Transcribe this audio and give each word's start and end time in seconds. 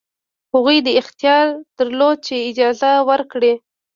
هغوی 0.53 0.77
اختیار 1.01 1.45
درلود 1.77 2.17
چې 2.27 2.33
اجازه 2.49 2.91
ورکړي. 3.09 3.53